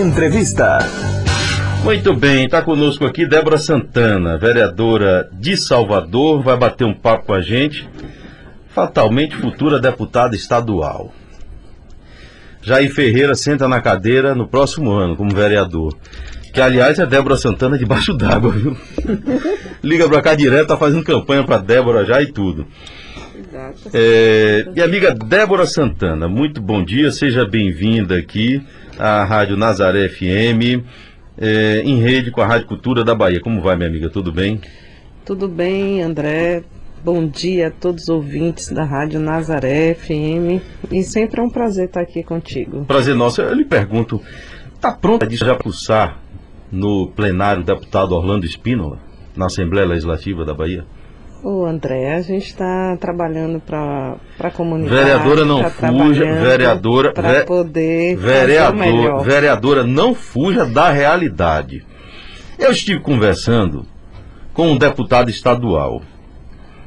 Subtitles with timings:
[0.00, 0.78] Entrevista.
[1.84, 7.34] Muito bem, está conosco aqui Débora Santana, vereadora de Salvador, vai bater um papo com
[7.34, 7.86] a gente,
[8.70, 11.12] fatalmente futura deputada estadual.
[12.62, 15.94] Jair Ferreira senta na cadeira no próximo ano como vereador.
[16.52, 18.76] Que aliás é Débora Santana debaixo d'água, viu?
[19.84, 22.66] Liga pra cá direto, tá fazendo campanha pra Débora já e tudo.
[23.38, 23.90] Exato.
[23.92, 28.62] É, minha amiga Débora Santana, muito bom dia, seja bem-vinda aqui
[28.98, 30.84] à Rádio Nazaré FM,
[31.38, 33.40] é, em rede com a Rádio Cultura da Bahia.
[33.40, 34.10] Como vai, minha amiga?
[34.10, 34.60] Tudo bem?
[35.24, 36.62] Tudo bem, André?
[37.02, 40.60] Bom dia a todos os ouvintes da Rádio Nazaré FM.
[40.90, 42.84] E sempre é um prazer estar aqui contigo.
[42.84, 43.40] Prazer nosso.
[43.40, 44.20] Eu lhe pergunto,
[44.80, 46.20] tá pronta de já pulsar
[46.70, 48.98] no plenário deputado Orlando Espínola,
[49.34, 50.84] na Assembleia Legislativa da Bahia?
[51.42, 54.94] Ô, André, a gente está trabalhando para a comunidade.
[54.94, 61.84] Vereadora não tá fuja, vereadora, Para poder o vereador, vereadora, não fuja da realidade.
[62.58, 63.86] Eu estive conversando
[64.52, 66.02] com um deputado estadual.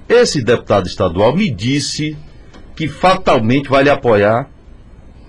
[0.07, 2.15] Esse deputado estadual me disse
[2.75, 4.47] que fatalmente vai lhe apoiar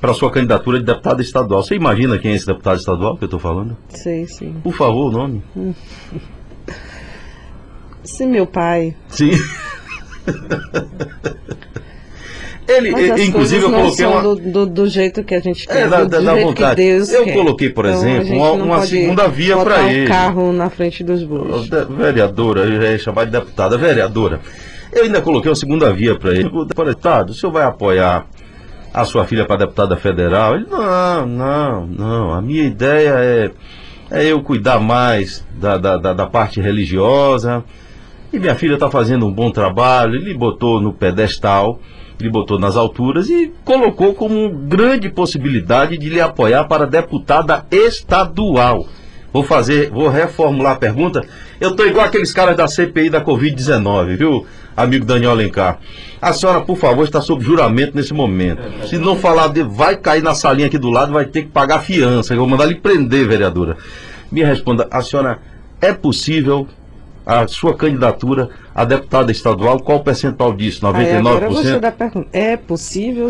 [0.02, 1.62] para sua candidatura de deputado estadual.
[1.62, 3.74] Você imagina quem é esse deputado estadual que eu estou falando?
[3.88, 4.54] Sei, sim.
[4.62, 5.42] Por favor, o nome.
[8.04, 8.94] Se meu pai.
[9.08, 9.30] Sim.
[12.66, 14.22] Ele, Mas as inclusive, eu coloquei uma.
[14.22, 15.82] do, do, do jeito que a gente quer.
[15.82, 16.82] É, dá, do, jeito vontade.
[16.82, 17.34] eu quer.
[17.34, 20.08] coloquei, por Então, exemplo, uma, uma segunda via para um ele.
[20.08, 24.40] carro na frente dos de- Vereadora, eu já ia chamar de deputada, vereadora.
[24.90, 26.44] Eu ainda coloquei uma segunda via para ele.
[26.66, 28.24] Deputado, o senhor vai apoiar
[28.94, 30.54] a sua filha para deputada federal?
[30.54, 32.32] Ele, não, não, não.
[32.32, 33.50] A minha ideia é,
[34.10, 37.62] é eu cuidar mais da, da, da, da parte religiosa.
[38.34, 40.16] E minha filha está fazendo um bom trabalho.
[40.16, 41.78] Ele botou no pedestal,
[42.18, 48.88] ele botou nas alturas e colocou como grande possibilidade de lhe apoiar para deputada estadual.
[49.32, 51.24] Vou fazer, vou reformular a pergunta.
[51.60, 54.44] Eu tô igual aqueles caras da CPI da Covid-19, viu,
[54.76, 55.78] amigo Daniel Alencar?
[56.20, 58.62] A senhora, por favor, está sob juramento nesse momento.
[58.88, 61.78] Se não falar de vai cair na salinha aqui do lado, vai ter que pagar
[61.78, 62.34] fiança.
[62.34, 63.76] Eu vou mandar lhe prender, vereadora.
[64.30, 65.38] Me responda, a senhora
[65.80, 66.66] é possível
[67.26, 69.80] a sua candidatura a deputada estadual?
[69.80, 70.86] Qual o percentual disso?
[70.86, 71.80] Aí agora você 99%?
[71.80, 72.28] dá pergunta.
[72.32, 73.28] É possível?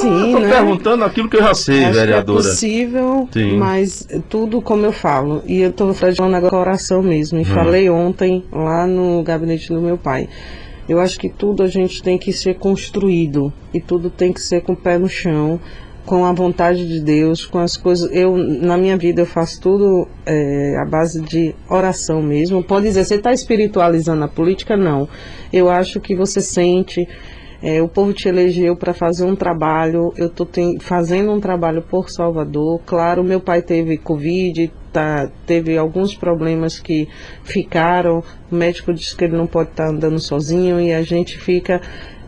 [0.00, 0.50] Sim, Estou né?
[0.50, 2.42] perguntando aquilo que eu já sei, Acho vereadora.
[2.42, 3.56] Que é possível, Sim.
[3.56, 5.42] mas tudo como eu falo.
[5.46, 7.38] E eu estou falando agora coração mesmo.
[7.38, 7.42] Hum.
[7.42, 10.28] E falei ontem lá no gabinete do meu pai.
[10.88, 13.52] Eu acho que tudo a gente tem que ser construído.
[13.72, 15.60] E tudo tem que ser com o pé no chão,
[16.10, 18.10] com a vontade de Deus, com as coisas.
[18.10, 22.64] Eu, na minha vida, eu faço tudo é, à base de oração mesmo.
[22.64, 24.76] Pode dizer, você está espiritualizando a política?
[24.76, 25.08] Não.
[25.52, 27.08] Eu acho que você sente.
[27.62, 30.48] É, o povo te elegeu para fazer um trabalho, eu estou
[30.80, 32.80] fazendo um trabalho por Salvador.
[32.84, 37.06] Claro, meu pai teve Covid, tá, teve alguns problemas que
[37.44, 38.24] ficaram.
[38.50, 41.80] O médico disse que ele não pode estar andando sozinho e a gente fica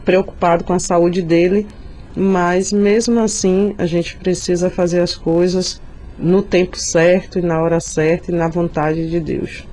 [0.05, 1.67] preocupado com a saúde dele.
[2.15, 5.81] Mas mesmo assim, a gente precisa fazer as coisas
[6.19, 9.67] no tempo certo e na hora certa e na vontade de Deus.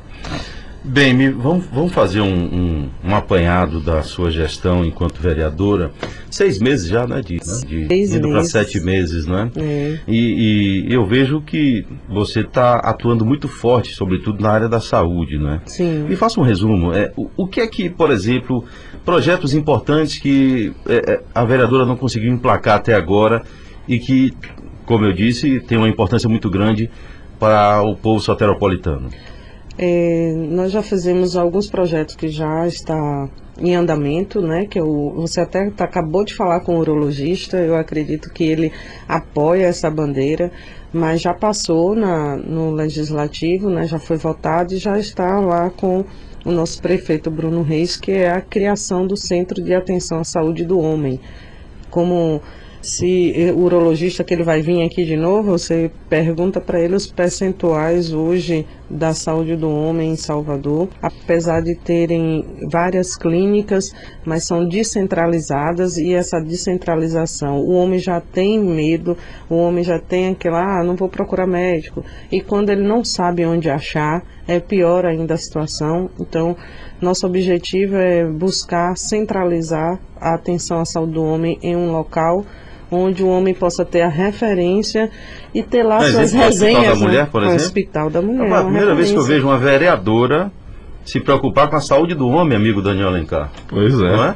[0.82, 5.92] Bem, me- vamos, vamos fazer um, um, um apanhado da sua gestão enquanto vereadora.
[6.32, 7.22] Seis meses já, né?
[7.22, 9.52] De, né, de Seis indo para sete meses, né?
[9.58, 10.00] É.
[10.08, 15.38] E, e eu vejo que você está atuando muito forte, sobretudo na área da saúde,
[15.38, 15.60] né?
[15.66, 16.06] Sim.
[16.08, 16.94] Me faça um resumo.
[16.94, 18.64] É, o, o que é que, por exemplo,
[19.04, 23.44] projetos importantes que é, é, a vereadora não conseguiu emplacar até agora
[23.86, 24.34] e que,
[24.86, 26.90] como eu disse, tem uma importância muito grande
[27.38, 29.10] para o povo soteropolitano?
[29.82, 34.66] É, nós já fizemos alguns projetos que já está em andamento, né?
[34.66, 38.74] Que eu, você até tá- acabou de falar com o urologista, eu acredito que ele
[39.08, 40.52] apoia essa bandeira,
[40.92, 43.88] mas já passou na, no legislativo, né?
[43.88, 46.04] Já foi votado e já está lá com
[46.44, 50.66] o nosso prefeito Bruno Reis, que é a criação do Centro de Atenção à Saúde
[50.66, 51.22] do Homem.
[51.90, 52.42] Como
[52.82, 56.96] se eh, o urologista que ele vai vir aqui de novo, você pergunta para ele
[56.96, 63.94] os percentuais hoje da saúde do homem em Salvador, apesar de terem várias clínicas,
[64.26, 69.18] mas são descentralizadas e essa descentralização, o homem já tem medo,
[69.50, 73.46] o homem já tem aquela, ah, não vou procurar médico, e quando ele não sabe
[73.46, 76.10] onde achar, é pior ainda a situação.
[76.20, 76.58] Então,
[77.00, 82.44] nosso objetivo é buscar centralizar a atenção à saúde do homem em um local
[82.92, 85.10] onde o homem possa ter a referência
[85.54, 87.00] e ter lá suas o Hospital resenhas.
[87.00, 87.30] da Mulher, né?
[87.32, 87.64] por exemplo?
[87.64, 88.50] Hospital da Mulher.
[88.50, 90.52] É a primeira vez que eu vejo uma vereadora
[91.06, 93.52] se preocupar com a saúde do homem, amigo Daniel Alencar.
[93.68, 93.98] Pois é.
[93.98, 94.36] Não é?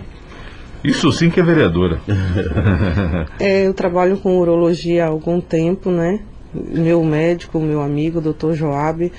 [0.83, 1.99] Isso sim que é vereadora.
[3.39, 6.19] É, eu trabalho com urologia há algum tempo, né?
[6.53, 9.11] meu médico, meu amigo, doutor Joab,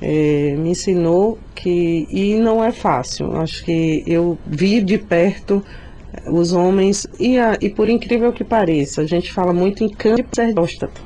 [0.00, 3.36] é, me ensinou que e não é fácil.
[3.36, 5.62] Acho que eu vi de perto
[6.26, 10.48] os homens e, a, e por incrível que pareça, a gente fala muito em câncer
[10.48, 11.00] de próstata.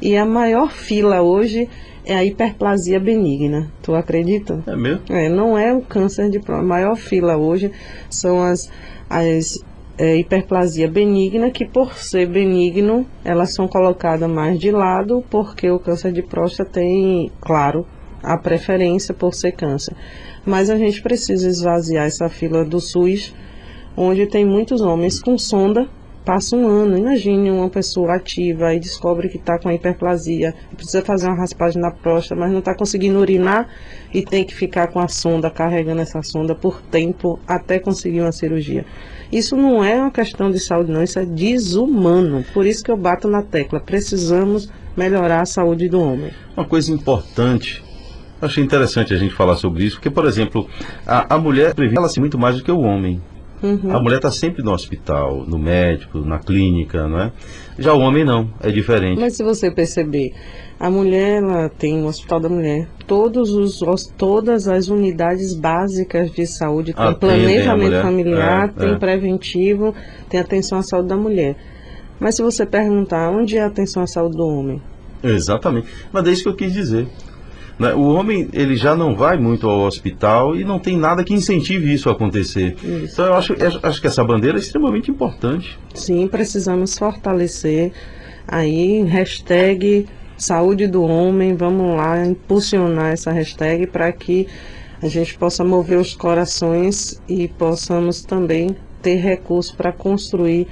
[0.00, 1.68] E a maior fila hoje
[2.04, 3.70] é a hiperplasia benigna.
[3.82, 4.62] Tu acredita?
[4.66, 5.02] É mesmo?
[5.10, 6.64] É, não é o câncer de próstata.
[6.64, 7.70] A maior fila hoje
[8.08, 8.70] são as,
[9.10, 9.58] as
[9.98, 15.78] é, hiperplasia benigna, que por ser benigno, elas são colocadas mais de lado, porque o
[15.78, 17.84] câncer de próstata tem, claro,
[18.22, 19.94] a preferência por ser câncer.
[20.46, 23.34] Mas a gente precisa esvaziar essa fila do SUS,
[23.98, 25.88] onde tem muitos homens com sonda,
[26.24, 26.96] passa um ano.
[26.96, 31.90] Imagine uma pessoa ativa e descobre que está com hiperplasia, precisa fazer uma raspagem na
[31.90, 33.68] próstata, mas não está conseguindo urinar
[34.14, 38.30] e tem que ficar com a sonda, carregando essa sonda por tempo até conseguir uma
[38.30, 38.86] cirurgia.
[39.32, 42.44] Isso não é uma questão de saúde, não, isso é desumano.
[42.54, 43.80] Por isso que eu bato na tecla.
[43.80, 46.30] Precisamos melhorar a saúde do homem.
[46.56, 47.82] Uma coisa importante
[48.40, 50.68] Achei interessante a gente falar sobre isso, porque, por exemplo,
[51.04, 53.20] a, a mulher ela-se muito mais do que o homem.
[53.62, 53.90] Uhum.
[53.90, 57.32] A mulher está sempre no hospital, no médico, na clínica, não é?
[57.78, 59.20] Já o homem não, é diferente.
[59.20, 60.32] Mas se você perceber,
[60.78, 63.80] a mulher ela tem o Hospital da Mulher, todos os,
[64.16, 68.98] todas as unidades básicas de saúde, tem Atendem planejamento familiar, é, tem é.
[68.98, 69.94] preventivo,
[70.28, 71.56] tem atenção à saúde da mulher.
[72.20, 74.80] Mas se você perguntar onde é a atenção à saúde do homem?
[75.22, 75.88] Exatamente.
[76.12, 77.08] Mas é isso que eu quis dizer.
[77.78, 77.94] Né?
[77.94, 81.92] O homem ele já não vai muito ao hospital e não tem nada que incentive
[81.92, 82.74] isso a acontecer.
[82.82, 83.12] Isso.
[83.12, 85.78] Então eu acho, eu acho que essa bandeira é extremamente importante.
[85.94, 87.92] Sim, precisamos fortalecer
[88.46, 94.46] aí hashtag saúde do homem, vamos lá impulsionar essa hashtag para que
[95.02, 100.66] a gente possa mover os corações e possamos também ter recursos para construir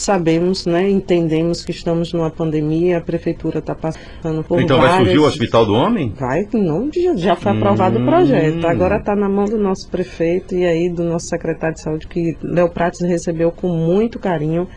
[0.00, 4.96] sabemos, né, entendemos que estamos numa pandemia, a prefeitura está passando por Então várias...
[4.96, 6.12] vai surgir o Hospital do Homem?
[6.18, 8.02] Vai, não, já foi aprovado hum...
[8.02, 8.66] o projeto.
[8.66, 12.36] Agora está na mão do nosso prefeito e aí do nosso secretário de saúde, que
[12.42, 14.68] Léo Prates recebeu com muito carinho,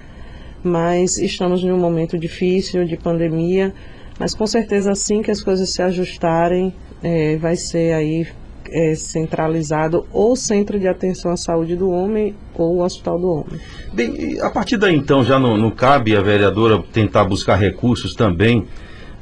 [0.64, 3.74] mas estamos em um momento difícil de pandemia,
[4.20, 6.74] mas com certeza assim que as coisas se ajustarem,
[7.04, 8.28] é, vai ser aí
[8.72, 13.60] é, centralizado ou Centro de Atenção à Saúde do Homem ou o Hospital do Homem.
[13.94, 18.66] Bem, a partir daí então já não, não cabe a vereadora tentar buscar recursos também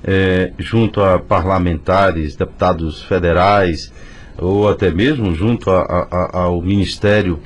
[0.03, 3.91] é, junto a parlamentares, deputados federais
[4.37, 7.39] ou até mesmo junto a, a, ao Ministério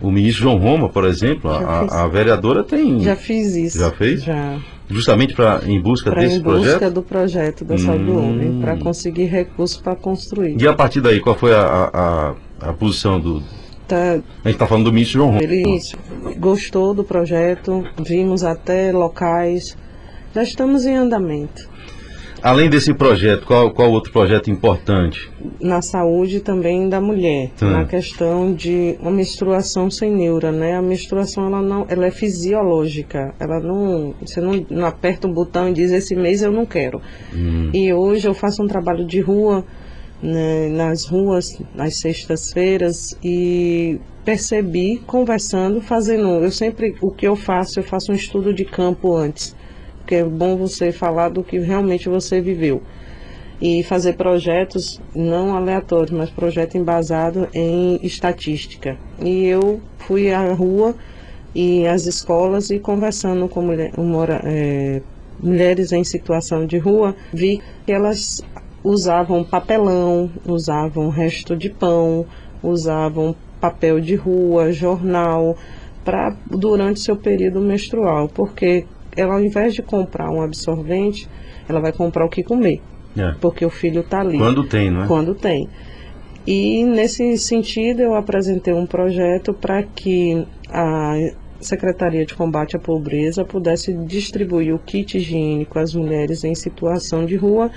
[0.00, 3.00] o ministro João Roma, por exemplo, a, a, vereadora tem.
[3.00, 3.78] Já fiz isso.
[3.78, 4.22] Já fez?
[4.22, 4.58] Já.
[4.90, 6.66] Justamente para em busca pra desse projeto?
[6.66, 7.78] Em busca do projeto da hum.
[7.78, 10.60] saúde do homem, para conseguir recursos para construir.
[10.60, 13.42] E a partir daí, qual foi a, a, a posição do.
[13.86, 15.42] Tá, a gente está falando do ministro João Roma.
[15.42, 15.64] Ele
[16.38, 19.76] gostou do projeto, vimos até locais,
[20.34, 21.68] já estamos em andamento.
[22.42, 25.30] Além desse projeto, qual, qual outro projeto importante?
[25.60, 27.70] Na saúde também da mulher, hum.
[27.70, 30.76] na questão de uma menstruação sem neura, né?
[30.76, 35.68] A menstruação ela não, ela é fisiológica, ela não, você não, não aperta um botão
[35.68, 37.00] e diz esse mês eu não quero.
[37.34, 37.70] Hum.
[37.74, 39.64] E hoje eu faço um trabalho de rua
[40.22, 47.80] né, nas ruas, nas sextas-feiras e percebi conversando, fazendo, eu sempre o que eu faço,
[47.80, 49.54] eu faço um estudo de campo antes
[50.00, 52.82] porque é bom você falar do que realmente você viveu.
[53.60, 58.96] E fazer projetos não aleatórios, mas projeto embasado em estatística.
[59.22, 60.94] E eu fui à rua
[61.54, 65.02] e às escolas e conversando com mulher, mora, é,
[65.42, 68.42] mulheres em situação de rua, vi que elas
[68.82, 72.24] usavam papelão, usavam resto de pão,
[72.62, 75.56] usavam papel de rua, jornal,
[76.04, 78.86] para durante seu período menstrual, porque
[79.16, 81.28] ela ao invés de comprar um absorvente,
[81.68, 82.80] ela vai comprar o que comer.
[83.16, 83.32] É.
[83.40, 84.38] Porque o filho está ali.
[84.38, 85.06] Quando tem, não é?
[85.06, 85.68] Quando tem.
[86.46, 91.14] E nesse sentido eu apresentei um projeto para que a
[91.60, 97.36] Secretaria de Combate à Pobreza pudesse distribuir o kit higiênico às mulheres em situação de
[97.36, 97.70] rua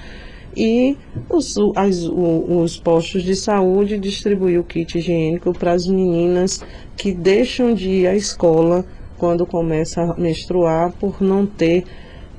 [0.56, 0.96] e
[1.30, 6.64] os, as, os postos de saúde distribuir o kit higiênico para as meninas
[6.96, 8.86] que deixam de ir à escola
[9.18, 11.86] quando começa a menstruar por não ter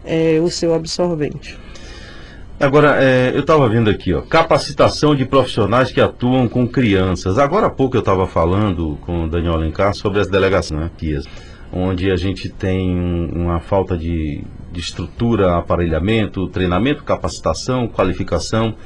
[0.04, 1.58] é, o seu absorvente.
[2.58, 7.38] Agora, é, eu estava vendo aqui, ó, capacitação de profissionais que atuam com crianças.
[7.38, 10.90] Agora há pouco eu estava falando com o Daniel Alencar sobre as delegações, né,
[11.72, 12.96] onde a gente tem
[13.34, 18.76] uma falta de, de estrutura, aparelhamento, treinamento, capacitação, qualificação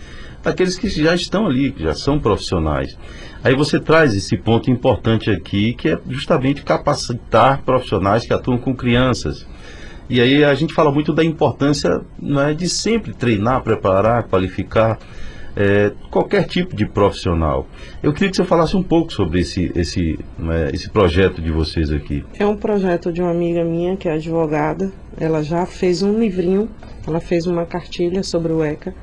[0.42, 2.96] daqueles que já estão ali, que já são profissionais.
[3.42, 8.74] Aí você traz esse ponto importante aqui, que é justamente capacitar profissionais que atuam com
[8.74, 9.46] crianças.
[10.10, 14.98] E aí a gente fala muito da importância né, de sempre treinar, preparar, qualificar
[15.54, 17.66] é, qualquer tipo de profissional.
[18.02, 21.90] Eu queria que você falasse um pouco sobre esse, esse, né, esse projeto de vocês
[21.90, 22.24] aqui.
[22.38, 24.90] É um projeto de uma amiga minha que é advogada.
[25.20, 26.68] Ela já fez um livrinho,
[27.06, 28.94] ela fez uma cartilha sobre o ECA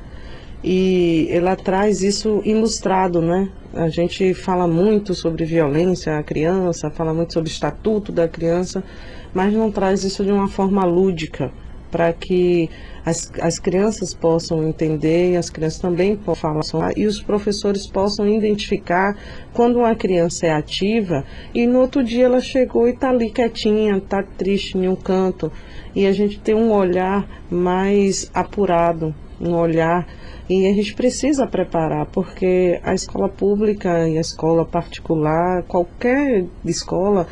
[0.67, 3.49] e ela traz isso ilustrado, né?
[3.71, 8.83] A gente fala muito sobre violência à criança, fala muito sobre estatuto da criança,
[9.31, 11.51] mas não traz isso de uma forma lúdica,
[11.91, 12.67] para que
[13.05, 19.15] as, as crianças possam entender, as crianças também possam falar, e os professores possam identificar
[19.53, 23.97] quando uma criança é ativa e no outro dia ela chegou e está ali quietinha,
[23.97, 25.51] está triste em um canto,
[25.93, 30.07] e a gente tem um olhar mais apurado, um olhar
[30.49, 37.27] e a gente precisa preparar, porque a escola pública e a escola particular, qualquer escola,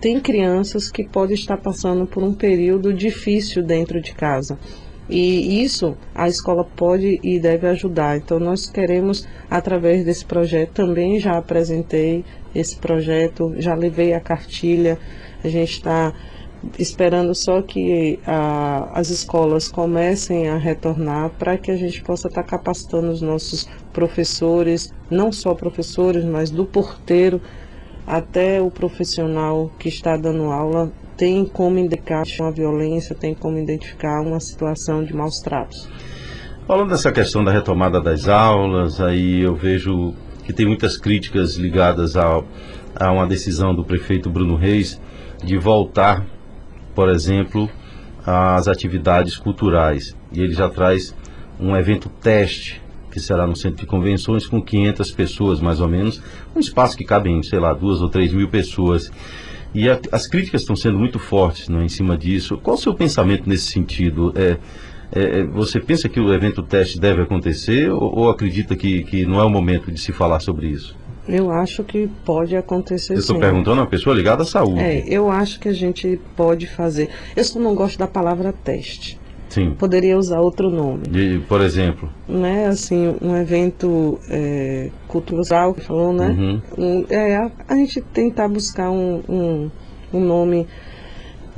[0.00, 4.58] tem crianças que podem estar passando por um período difícil dentro de casa.
[5.08, 8.16] E isso a escola pode e deve ajudar.
[8.16, 12.24] Então nós queremos, através desse projeto, também já apresentei
[12.54, 14.98] esse projeto, já levei a cartilha,
[15.42, 16.12] a gente está
[16.78, 22.42] esperando só que a, as escolas comecem a retornar para que a gente possa estar
[22.42, 27.40] tá capacitando os nossos professores, não só professores, mas do porteiro
[28.06, 34.20] até o profissional que está dando aula tem como indicar uma violência, tem como identificar
[34.22, 35.88] uma situação de maus tratos.
[36.66, 42.16] Falando dessa questão da retomada das aulas, aí eu vejo que tem muitas críticas ligadas
[42.16, 42.42] a,
[42.94, 45.00] a uma decisão do prefeito Bruno Reis
[45.44, 46.24] de voltar
[46.94, 47.68] por exemplo,
[48.26, 50.16] as atividades culturais.
[50.32, 51.14] E ele já traz
[51.58, 52.80] um evento teste,
[53.10, 56.22] que será no centro de convenções, com 500 pessoas, mais ou menos,
[56.54, 59.10] um espaço que cabem, sei lá, duas ou três mil pessoas.
[59.74, 62.58] E a, as críticas estão sendo muito fortes né, em cima disso.
[62.58, 64.32] Qual o seu pensamento nesse sentido?
[64.34, 64.58] É,
[65.10, 69.24] é, é, você pensa que o evento teste deve acontecer ou, ou acredita que, que
[69.24, 70.94] não é o momento de se falar sobre isso?
[71.28, 74.80] Eu acho que pode acontecer Eu estou perguntando a uma pessoa ligada à saúde.
[74.80, 77.10] É, eu acho que a gente pode fazer.
[77.36, 79.20] Eu só não gosto da palavra teste.
[79.48, 79.74] Sim.
[79.78, 81.04] Poderia usar outro nome.
[81.08, 82.08] De, por exemplo?
[82.28, 86.28] Né, assim, um evento é, cultural, que falou, né?
[86.28, 86.62] Uhum.
[86.76, 89.70] Um, é, a, a, gente tentar buscar um, um,
[90.12, 90.66] um nome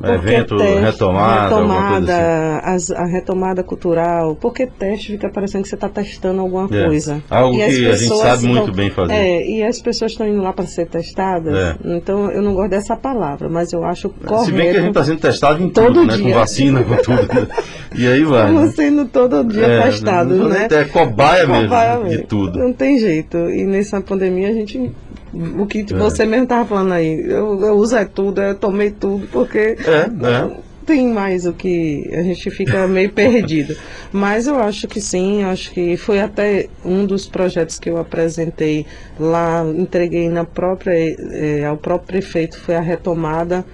[0.05, 2.95] evento retomada, retomada assim.
[2.95, 6.87] a retomada cultural, porque teste fica parecendo que você está testando alguma é.
[6.87, 7.23] coisa.
[7.29, 9.13] Algo e que a gente sabe muito bem fazer.
[9.13, 11.77] É, e as pessoas estão indo lá para ser testadas, é.
[11.97, 14.47] então eu não gosto dessa palavra, mas eu acho correto.
[14.47, 16.17] Se bem que a gente está sendo testado em todo tudo, né?
[16.17, 16.25] Dia.
[16.25, 17.35] Com vacina, com tudo.
[17.35, 17.49] Né?
[17.95, 18.41] E aí vai.
[18.47, 18.73] Estamos né?
[18.77, 20.69] sendo todo dia é, testados, né?
[20.71, 22.59] É cobaia, cobaia mesmo, mesmo, de tudo.
[22.59, 23.37] Não tem jeito.
[23.37, 24.93] E nessa pandemia a gente
[25.33, 25.97] o que é.
[25.97, 27.21] você mesmo estava falando aí.
[27.21, 30.57] Eu, eu uso é tudo, eu tomei tudo, porque é, né?
[30.91, 33.77] tem mais o que a gente fica meio perdido.
[34.13, 38.85] Mas eu acho que sim, acho que foi até um dos projetos que eu apresentei
[39.19, 43.65] lá, entreguei na própria, é, ao próprio prefeito, foi a retomada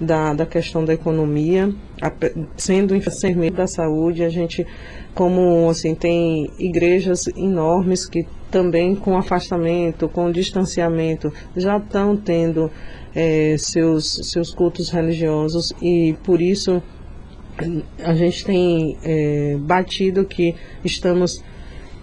[0.00, 2.12] da, da questão da economia, a,
[2.56, 4.66] sendo enfermeiro da saúde, a gente,
[5.14, 12.70] como assim, tem igrejas enormes que também com afastamento, com distanciamento, já estão tendo
[13.14, 16.82] é, seus, seus cultos religiosos e por isso
[18.04, 20.54] a gente tem é, batido que
[20.84, 21.42] estamos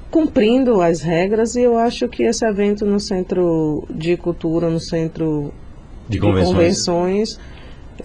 [0.09, 5.53] cumprindo as regras e eu acho que esse evento no Centro de Cultura, no Centro
[6.07, 7.39] de convenções, de convenções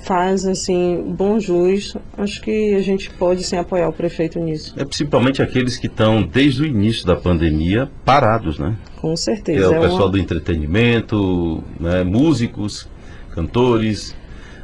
[0.02, 1.96] faz assim bom jus.
[2.16, 4.74] Acho que a gente pode sim apoiar o prefeito nisso.
[4.76, 8.76] É principalmente aqueles que estão desde o início da pandemia parados, né?
[8.96, 9.68] Com certeza.
[9.68, 10.10] Que é o é pessoal uma...
[10.10, 12.02] do entretenimento, né?
[12.02, 12.88] músicos,
[13.30, 14.14] cantores,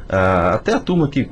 [0.09, 1.29] ah, até a turma que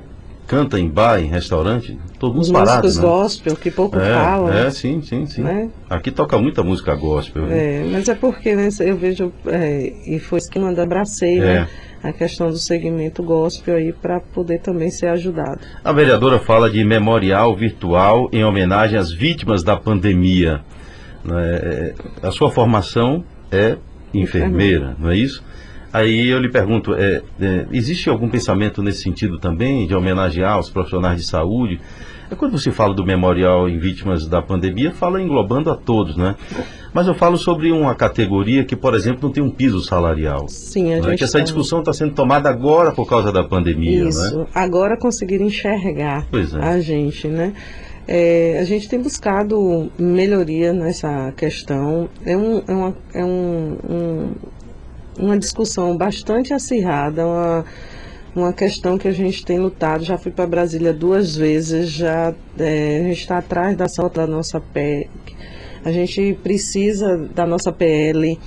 [0.47, 2.95] canta em bar, em restaurante, todos Os parados.
[2.95, 3.01] Músicos né?
[3.01, 4.53] gospel, que pouco é, falam.
[4.53, 5.41] É, sim, sim, sim.
[5.41, 5.69] Né?
[5.89, 7.43] Aqui toca muita música gospel.
[7.47, 7.81] Né?
[7.81, 11.45] É, mas é porque né, eu vejo, é, e foi isso que eu abracei, né?
[11.45, 11.59] é.
[11.61, 11.67] né?
[12.03, 15.59] a questão do segmento gospel aí para poder também ser ajudado.
[15.83, 20.61] A vereadora fala de memorial virtual em homenagem às vítimas da pandemia.
[21.29, 21.93] É,
[22.23, 23.77] a sua formação é
[24.13, 25.43] enfermeira, não é isso?
[25.93, 30.69] Aí eu lhe pergunto, é, é, existe algum pensamento nesse sentido também, de homenagear os
[30.69, 31.79] profissionais de saúde?
[32.31, 36.35] É quando você fala do memorial em vítimas da pandemia, fala englobando a todos, né?
[36.93, 40.47] Mas eu falo sobre uma categoria que, por exemplo, não tem um piso salarial.
[40.47, 41.03] Sim, a né?
[41.03, 41.17] gente.
[41.17, 41.43] Que essa tá...
[41.43, 44.39] discussão está sendo tomada agora por causa da pandemia, Isso.
[44.39, 44.45] Né?
[44.55, 46.65] Agora conseguir enxergar é.
[46.65, 47.53] a gente, né?
[48.07, 52.09] É, a gente tem buscado melhoria nessa questão.
[52.25, 54.31] É, um, é, uma, é um, um,
[55.17, 57.65] uma discussão bastante acirrada, uma,
[58.35, 60.03] uma questão que a gente tem lutado.
[60.03, 64.25] Já fui para Brasília duas vezes, já é, a gente está atrás da ação da
[64.25, 65.09] nossa PEC.
[65.83, 68.37] A gente precisa da nossa PL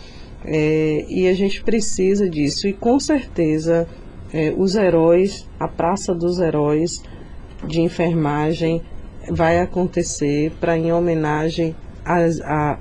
[0.44, 2.68] é, e a gente precisa disso.
[2.68, 3.88] E com certeza
[4.32, 7.02] é, os heróis, a Praça dos Heróis
[7.66, 8.82] de Enfermagem
[9.30, 12.78] vai acontecer para em homenagem a, a,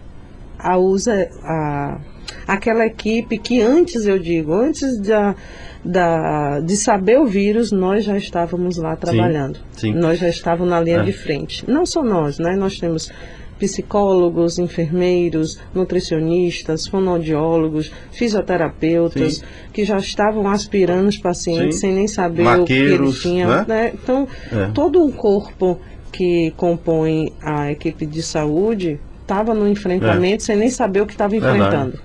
[0.60, 2.00] a, usa, a
[2.48, 5.36] aquela equipe que antes, eu digo, antes da,
[5.84, 9.58] da, de saber o vírus, nós já estávamos lá trabalhando.
[9.72, 9.94] Sim, sim.
[9.94, 11.04] Nós já estávamos na linha é.
[11.04, 11.70] de frente.
[11.70, 12.56] Não só nós, né?
[12.56, 13.12] Nós temos
[13.60, 19.44] psicólogos, enfermeiros, nutricionistas, fonoaudiólogos, fisioterapeutas, sim.
[19.72, 21.82] que já estavam aspirando os pacientes sim.
[21.82, 23.50] sem nem saber Maqueiros, o que eles tinham.
[23.50, 23.66] Né?
[23.68, 23.92] Né?
[23.94, 24.72] Então, é.
[24.74, 25.80] todo um corpo
[26.12, 30.46] que compõe a equipe de saúde estava no enfrentamento é.
[30.46, 32.00] sem nem saber o que estava enfrentando.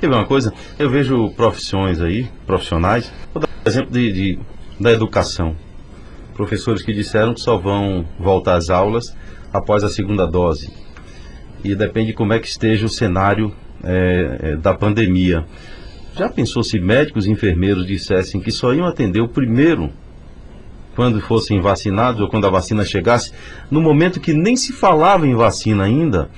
[0.00, 0.52] Quer ver uma coisa?
[0.78, 4.38] Eu vejo profissões aí, profissionais, vou dar um exemplo de, de,
[4.78, 5.56] da educação.
[6.34, 9.16] Professores que disseram que só vão voltar às aulas
[9.52, 10.72] após a segunda dose.
[11.62, 15.44] E depende de como é que esteja o cenário é, da pandemia.
[16.16, 19.90] Já pensou se médicos e enfermeiros dissessem que só iam atender o primeiro
[20.94, 23.32] quando fossem vacinados ou quando a vacina chegasse,
[23.70, 26.30] no momento que nem se falava em vacina ainda,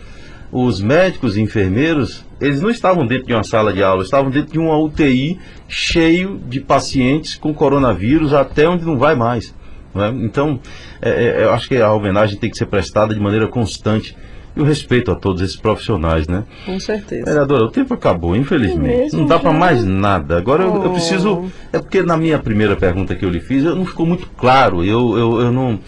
[0.50, 4.52] os médicos e enfermeiros, eles não estavam dentro de uma sala de aula, estavam dentro
[4.52, 5.38] de uma UTI
[5.68, 9.54] cheio de pacientes com coronavírus até onde não vai mais.
[9.94, 10.08] É?
[10.08, 10.60] Então,
[11.00, 14.14] é, é, eu acho que a homenagem tem que ser prestada de maneira constante
[14.54, 16.44] e o respeito a todos esses profissionais, né?
[16.64, 17.24] Com certeza.
[17.26, 19.14] Vereadora, o tempo acabou, infelizmente.
[19.14, 20.38] É não dá para mais nada.
[20.38, 20.76] Agora oh.
[20.76, 21.44] eu, eu, preciso.
[21.72, 24.82] É porque na minha primeira pergunta que eu lhe fiz, não ficou muito claro.
[24.82, 25.78] Eu, eu, eu não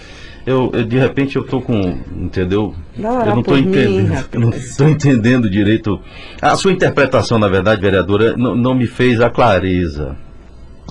[0.48, 2.74] eu, eu, de repente eu tô com, entendeu?
[2.96, 6.00] Não, eu não estou entendendo, eu não estou entendendo direito.
[6.40, 10.16] A sua interpretação, na verdade, vereadora, não, não me fez a clareza.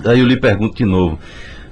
[0.04, 1.18] Aí eu lhe pergunto de novo.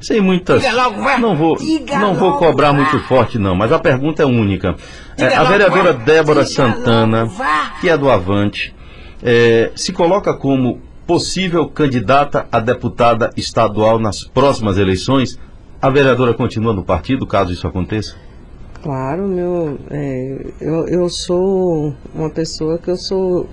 [0.01, 0.63] Sem muitas.
[0.75, 1.57] Logo, não vou,
[2.01, 2.75] não vou cobrar vá.
[2.75, 4.75] muito forte, não, mas a pergunta é única.
[5.17, 6.05] É, a vereadora vá.
[6.05, 7.41] Débora Diga Santana, logo,
[7.81, 8.75] que é do Avante,
[9.23, 15.39] é, se coloca como possível candidata a deputada estadual nas próximas eleições
[15.87, 18.17] a vereadora continua no partido, caso isso aconteça?
[18.83, 23.49] Claro, meu, é, eu, eu sou uma pessoa que eu sou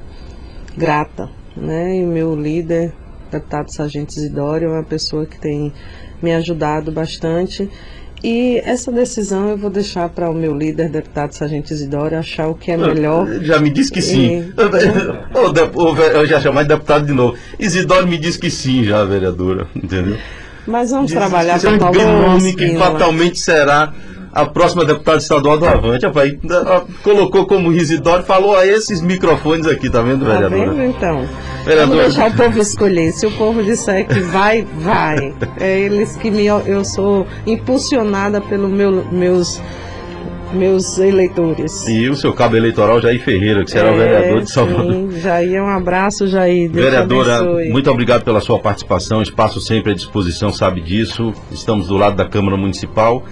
[0.75, 1.95] grata, né?
[1.95, 2.91] E meu líder,
[3.31, 5.71] deputado Sargento Isidório, é uma pessoa que tem
[6.21, 7.69] me ajudado bastante.
[8.23, 12.55] E essa decisão eu vou deixar para o meu líder, deputado Sargento Isidório, achar o
[12.55, 13.27] que é melhor.
[13.41, 14.51] Já me disse que sim.
[14.55, 16.17] E...
[16.17, 17.37] eu já chamei de deputado de novo.
[17.59, 20.17] Isidório me disse que sim, já, vereadora, entendeu?
[20.67, 23.93] Mas vamos trabalhar é com um Paulo nome que fatalmente será
[24.31, 26.05] a próxima deputada estadual do Avante.
[26.05, 26.33] Rapaz,
[27.03, 30.71] colocou como Isidoro, falou a esses microfones aqui, tá vendo, Tá vereadora?
[30.71, 31.27] vendo então?
[31.63, 31.97] Vereadora.
[32.01, 33.11] Vamos deixar o povo escolher.
[33.11, 35.33] Se o povo disser que vai, vai.
[35.59, 39.61] É eles que me, eu sou impulsionada pelos meu, meus,
[40.53, 41.87] meus eleitores.
[41.87, 44.93] E o seu cabo eleitoral, Jair Ferreira, que será o É, vereador de Salvador.
[44.93, 46.69] Sim, Jair, um abraço, Jair.
[46.69, 47.69] Deus Vereadora, abençoe.
[47.69, 49.21] muito obrigado pela sua participação.
[49.21, 51.33] Espaço sempre à disposição, sabe disso.
[51.51, 53.23] Estamos do lado da Câmara Municipal,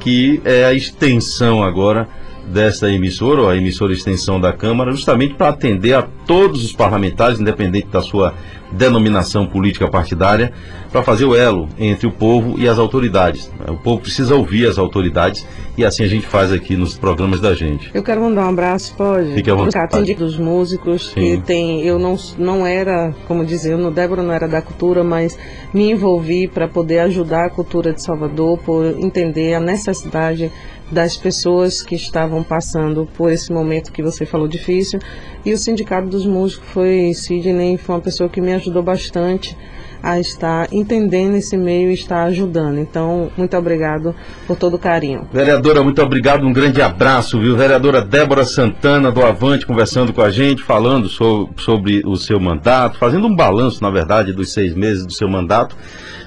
[0.00, 2.08] que é a extensão agora
[2.46, 7.40] desta emissora, ou a emissora extensão da Câmara, justamente para atender a todos os parlamentares,
[7.40, 8.34] independente da sua
[8.72, 10.52] denominação política partidária,
[10.90, 13.50] para fazer o elo entre o povo e as autoridades.
[13.68, 17.54] O povo precisa ouvir as autoridades e assim a gente faz aqui nos programas da
[17.54, 17.90] gente.
[17.92, 19.34] Eu quero mandar um abraço, pode?
[19.34, 20.14] Fique à vontade.
[20.14, 21.14] Dos músicos, Sim.
[21.14, 25.02] que tem, eu não, não era, como dizer, eu não, Débora não era da cultura,
[25.02, 25.36] mas
[25.72, 30.50] me envolvi para poder ajudar a cultura de Salvador, por entender a necessidade
[30.90, 35.00] das pessoas que estavam passando por esse momento que você falou difícil.
[35.44, 39.56] E o Sindicato dos Músicos foi, Sidney, foi uma pessoa que me ajudou bastante
[40.02, 42.78] a estar entendendo esse meio e estar ajudando.
[42.78, 44.14] Então, muito obrigado
[44.46, 45.26] por todo o carinho.
[45.32, 47.56] Vereadora, muito obrigado, um grande abraço, viu?
[47.56, 52.98] Vereadora Débora Santana do Avante conversando com a gente, falando so- sobre o seu mandato,
[52.98, 55.74] fazendo um balanço, na verdade, dos seis meses do seu mandato.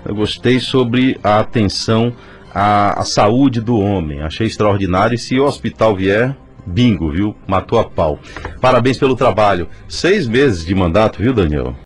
[0.04, 2.12] Eu gostei sobre a atenção
[2.58, 4.22] à, à saúde do homem.
[4.22, 5.14] Achei extraordinário.
[5.14, 7.36] E se o hospital vier, bingo, viu?
[7.46, 8.18] Matou a pau.
[8.60, 9.70] Parabéns pelo trabalho.
[9.88, 11.76] Seis meses de mandato, viu, Daniel?